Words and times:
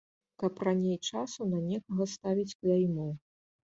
Каб 0.43 0.53
раней 0.67 0.97
часу 1.11 1.47
на 1.51 1.59
некага 1.67 2.03
ставіць 2.15 2.51
кляймо. 2.59 3.07